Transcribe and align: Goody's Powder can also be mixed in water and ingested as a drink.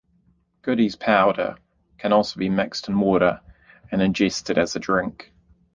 Goody's 0.63 0.95
Powder 0.95 1.57
can 1.99 2.11
also 2.11 2.39
be 2.39 2.49
mixed 2.49 2.87
in 2.87 2.99
water 2.99 3.39
and 3.91 4.01
ingested 4.01 4.57
as 4.57 4.75
a 4.75 4.79
drink. 4.79 5.31